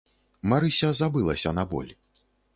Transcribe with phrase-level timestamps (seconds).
[0.53, 1.93] Марыся забылася на боль.